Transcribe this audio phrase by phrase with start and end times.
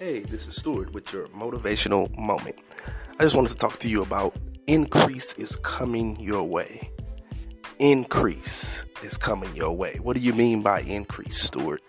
[0.00, 2.56] Hey, this is Stewart with your motivational moment.
[3.18, 4.34] I just wanted to talk to you about
[4.66, 6.90] increase is coming your way.
[7.78, 9.98] Increase is coming your way.
[10.02, 11.82] What do you mean by increase, Stewart?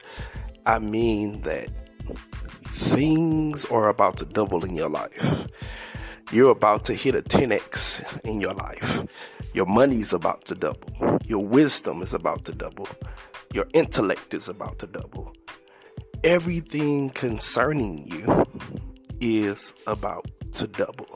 [0.66, 1.70] I mean that
[2.68, 5.48] things are about to double in your life.
[6.34, 9.06] You're about to hit a 10x in your life.
[9.54, 11.18] Your money's about to double.
[11.26, 12.90] Your wisdom is about to double.
[13.54, 15.31] Your intellect is about to double
[16.24, 18.46] everything concerning you
[19.20, 21.08] is about to double.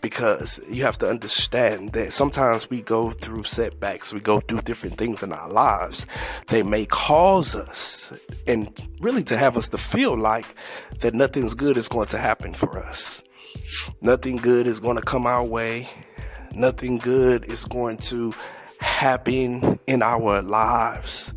[0.00, 4.98] Because you have to understand that sometimes we go through setbacks, we go through different
[4.98, 6.06] things in our lives.
[6.48, 8.12] They may cause us,
[8.46, 8.70] and
[9.00, 10.46] really to have us to feel like
[11.00, 13.24] that nothing's good is going to happen for us.
[14.00, 15.88] Nothing good is going to come our way.
[16.52, 18.32] Nothing good is going to
[18.78, 21.34] happen in our lives.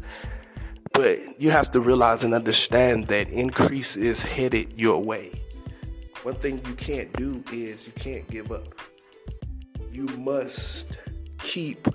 [1.01, 5.31] But you have to realize and understand that increase is headed your way.
[6.23, 8.75] One thing you can't do is you can't give up.
[9.93, 10.97] You must
[11.37, 11.87] keep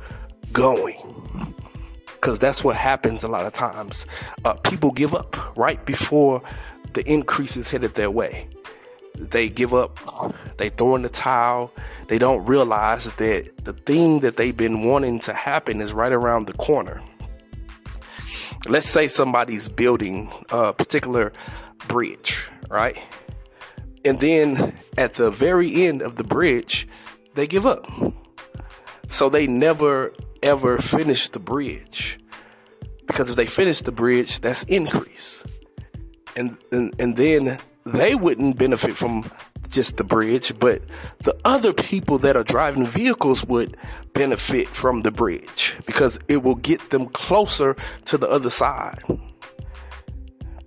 [0.55, 1.55] going.
[2.07, 4.07] Because that's what happens a lot of times.
[4.43, 6.41] Uh, people give up right before
[6.95, 8.49] the increase is headed their way.
[9.17, 9.99] They give up,
[10.57, 11.71] they throw in the towel,
[12.09, 16.47] they don't realize that the thing that they've been wanting to happen is right around
[16.47, 17.03] the corner
[18.69, 21.33] let's say somebody's building a particular
[21.89, 22.99] bridge, right?
[24.05, 26.87] And then at the very end of the bridge,
[27.35, 27.87] they give up.
[29.09, 32.19] So they never ever finish the bridge.
[33.07, 35.45] Because if they finish the bridge, that's increase.
[36.37, 39.31] And and, and then they wouldn't benefit from
[39.75, 40.83] just the bridge, but
[41.21, 43.77] the other people that are driving vehicles would
[44.13, 49.03] benefit from the bridge because it will get them closer to the other side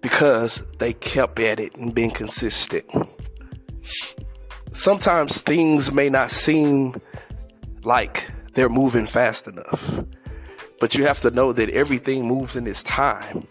[0.02, 2.86] because they kept at it and been consistent.
[4.72, 7.02] Sometimes things may not seem
[7.84, 10.02] like they're moving fast enough,
[10.80, 13.48] but you have to know that everything moves in its time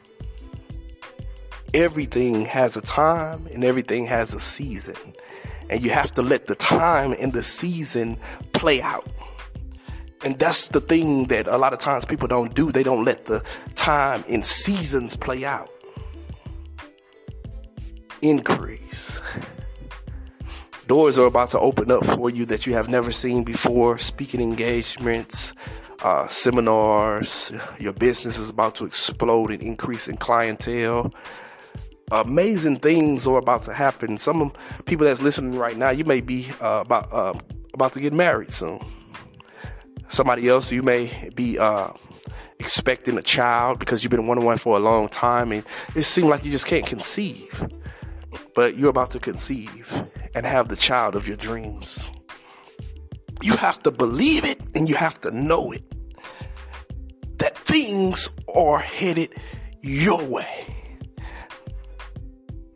[1.76, 4.96] everything has a time and everything has a season.
[5.68, 8.18] And you have to let the time and the season
[8.52, 9.06] play out.
[10.24, 12.72] And that's the thing that a lot of times people don't do.
[12.72, 13.42] They don't let the
[13.74, 15.70] time and seasons play out.
[18.22, 19.20] Increase.
[20.86, 23.98] Doors are about to open up for you that you have never seen before.
[23.98, 25.52] Speaking engagements,
[26.02, 27.52] uh, seminars.
[27.78, 31.12] Your business is about to explode and increase in clientele
[32.10, 34.18] amazing things are about to happen.
[34.18, 34.52] Some
[34.84, 37.34] people that's listening right now, you may be uh, about uh,
[37.74, 38.80] about to get married soon.
[40.08, 41.88] Somebody else, you may be uh,
[42.58, 46.44] expecting a child because you've been one for a long time, and it seems like
[46.44, 47.68] you just can't conceive.
[48.54, 52.10] But you're about to conceive and have the child of your dreams.
[53.42, 55.82] You have to believe it and you have to know it
[57.38, 59.34] that things are headed
[59.82, 60.65] your way.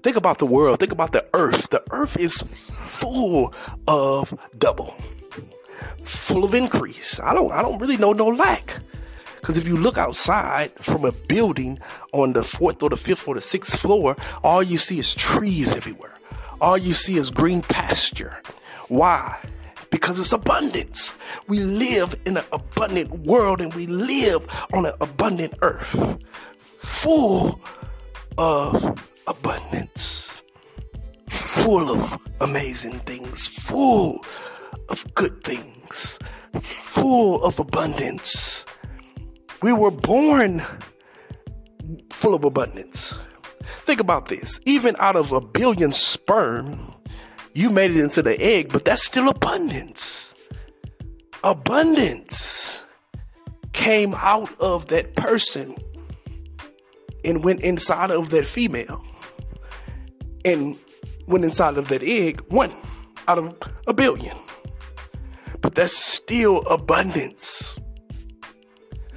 [0.03, 0.79] Think about the world.
[0.79, 1.71] Think about the earth.
[1.71, 3.53] The earth is full
[3.87, 4.95] of double,
[6.05, 7.21] full of increase.
[7.21, 8.79] I don't, I don't really know no lack.
[9.41, 11.79] Because if you look outside from a building
[12.13, 15.73] on the fourth or the fifth or the sixth floor, all you see is trees
[15.73, 16.15] everywhere.
[16.61, 18.43] All you see is green pasture.
[18.89, 19.39] Why?
[19.91, 21.15] Because it's abundance.
[21.49, 26.19] We live in an abundant world and we live on an abundant earth
[26.79, 27.61] full
[28.37, 30.43] of abundance,
[31.29, 34.25] full of amazing things, full
[34.89, 36.19] of good things,
[36.61, 38.67] full of abundance.
[39.63, 40.63] We were born
[42.11, 43.19] full of abundance.
[43.85, 44.61] Think about this.
[44.67, 46.93] Even out of a billion sperm,
[47.55, 50.35] you made it into the egg, but that's still abundance.
[51.45, 52.85] Abundance
[53.73, 55.77] came out of that person
[57.25, 59.05] and went inside of that female
[60.45, 60.79] and
[61.27, 62.75] went inside of that egg one
[63.29, 63.55] out of
[63.87, 64.37] a billion.
[65.61, 67.79] But that's still abundance.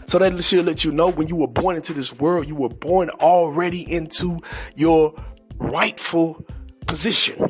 [0.05, 2.69] So that should let you know when you were born into this world, you were
[2.69, 4.39] born already into
[4.75, 5.13] your
[5.57, 6.45] rightful
[6.85, 7.49] position.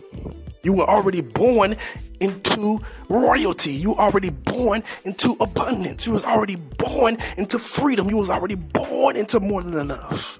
[0.61, 1.75] You were already born
[2.21, 2.79] into
[3.09, 3.73] royalty.
[3.73, 6.07] You were already born into abundance.
[6.07, 8.09] You was already born into freedom.
[8.09, 10.39] You was already born into more than enough.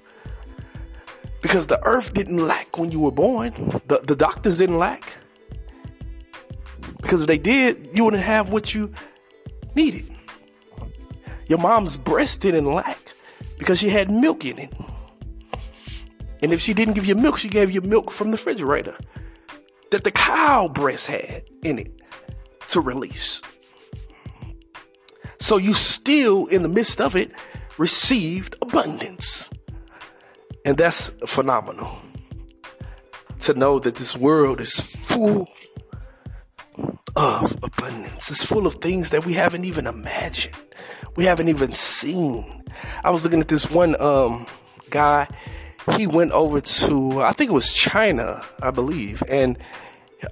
[1.44, 3.52] Because the earth didn't lack when you were born.
[3.86, 5.12] The, the doctors didn't lack.
[7.02, 8.90] Because if they did, you wouldn't have what you
[9.74, 10.10] needed.
[11.46, 12.98] Your mom's breast didn't lack
[13.58, 14.72] because she had milk in it.
[16.42, 18.96] And if she didn't give you milk, she gave you milk from the refrigerator
[19.90, 22.00] that the cow breast had in it
[22.68, 23.42] to release.
[25.38, 27.32] So you still, in the midst of it,
[27.76, 29.50] received abundance.
[30.64, 31.98] And that's phenomenal
[33.40, 35.46] to know that this world is full
[37.16, 38.30] of abundance.
[38.30, 40.56] It's full of things that we haven't even imagined.
[41.16, 42.64] We haven't even seen.
[43.04, 44.46] I was looking at this one um,
[44.90, 45.28] guy.
[45.96, 49.58] He went over to, I think it was China, I believe, and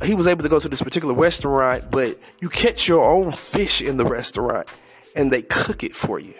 [0.02, 3.82] he was able to go to this particular restaurant, but you catch your own fish
[3.82, 4.66] in the restaurant
[5.14, 6.34] and they cook it for you.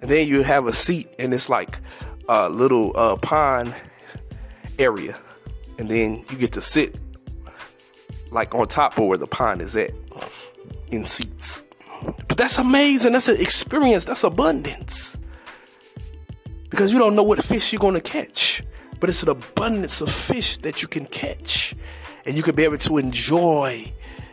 [0.00, 1.78] And then you have a seat and it's like
[2.28, 3.74] a little uh, pond
[4.78, 5.18] area.
[5.78, 6.96] And then you get to sit
[8.30, 9.92] like on top of where the pond is at
[10.90, 11.62] in seats.
[12.28, 13.12] But that's amazing.
[13.12, 14.04] That's an experience.
[14.04, 15.16] That's abundance.
[16.70, 18.62] Because you don't know what fish you're going to catch.
[19.00, 21.74] But it's an abundance of fish that you can catch
[22.24, 23.92] and you can be able to enjoy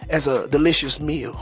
[0.10, 1.38] as a delicious meal.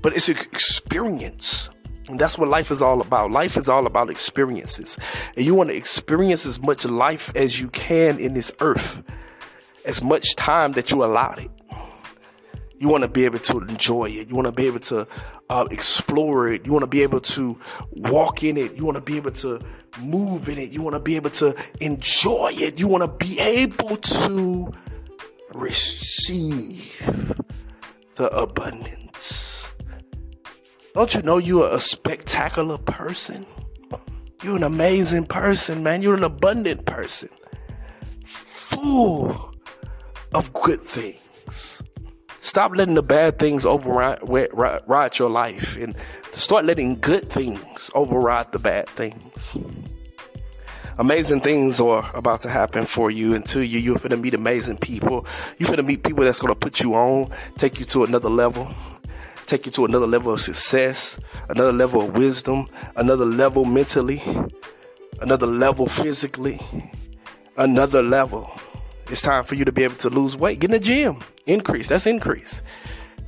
[0.00, 1.70] But it's an experience.
[2.08, 3.30] And that's what life is all about.
[3.30, 4.98] Life is all about experiences.
[5.36, 9.02] And you want to experience as much life as you can in this earth,
[9.84, 11.50] as much time that you allowed it.
[12.78, 14.28] You want to be able to enjoy it.
[14.28, 15.06] You want to be able to
[15.48, 16.66] uh, explore it.
[16.66, 17.56] You want to be able to
[17.92, 18.74] walk in it.
[18.74, 19.60] You want to be able to
[20.00, 20.70] move in it.
[20.72, 22.80] You want to be able to enjoy it.
[22.80, 24.72] You want to be able to
[25.54, 26.98] receive
[28.16, 29.51] the abundance.
[30.94, 33.46] Don't you know you are a spectacular person?
[34.42, 36.02] You're an amazing person, man.
[36.02, 37.30] You're an abundant person.
[38.26, 39.54] Full
[40.34, 41.82] of good things.
[42.40, 45.96] Stop letting the bad things override your life and
[46.34, 49.56] start letting good things override the bad things
[50.98, 53.78] amazing things are about to happen for you and to you.
[53.78, 55.26] You're going to meet amazing people.
[55.58, 58.28] You're going to meet people that's going to put you on, take you to another
[58.28, 58.72] level,
[59.52, 61.20] take you to another level of success,
[61.50, 62.66] another level of wisdom,
[62.96, 64.22] another level mentally,
[65.20, 66.58] another level physically,
[67.58, 68.50] another level.
[69.10, 70.60] It's time for you to be able to lose weight.
[70.60, 71.18] Get in the gym.
[71.44, 71.88] Increase.
[71.88, 72.62] That's increase.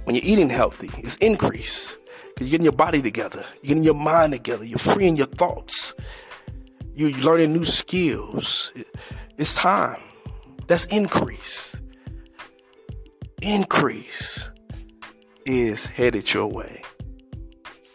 [0.04, 1.98] When you're eating healthy, it's increase.
[2.40, 3.44] You're getting your body together.
[3.60, 4.64] You're getting your mind together.
[4.64, 5.94] You're freeing your thoughts.
[6.94, 8.72] You're learning new skills.
[9.36, 10.00] It's time.
[10.68, 11.82] That's increase.
[13.42, 14.50] Increase
[15.46, 16.82] is headed your way.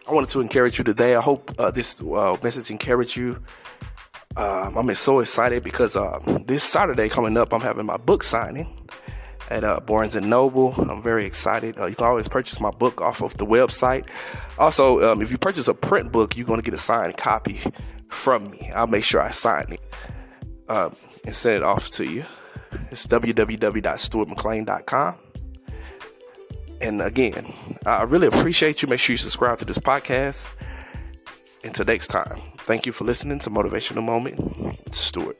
[0.07, 1.15] I wanted to encourage you today.
[1.15, 3.41] I hope uh, this uh, message encouraged you.
[4.35, 8.87] Um, I'm so excited because uh, this Saturday coming up, I'm having my book signing
[9.49, 10.73] at uh, Barnes and Noble.
[10.77, 11.79] I'm very excited.
[11.79, 14.05] Uh, you can always purchase my book off of the website.
[14.57, 17.59] Also, um, if you purchase a print book, you're going to get a signed copy
[18.09, 18.71] from me.
[18.73, 19.81] I'll make sure I sign it
[20.69, 20.95] um,
[21.25, 22.23] and send it off to you.
[22.91, 25.15] It's www.stewartmcclain.com.
[26.81, 27.53] And again,
[27.85, 28.87] I really appreciate you.
[28.87, 30.47] Make sure you subscribe to this podcast.
[31.63, 34.95] Until next time, thank you for listening to Motivational Moment.
[34.95, 35.37] Stewart.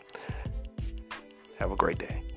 [1.60, 2.29] Have a great day.